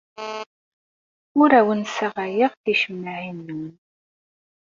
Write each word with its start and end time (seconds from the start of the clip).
Ur 1.41 1.49
awen-ssaɣayeɣ 1.59 2.51
ticemmaɛin-nwen. 2.63 3.63